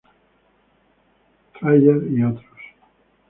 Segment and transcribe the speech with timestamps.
[1.53, 2.39] Fryer et al.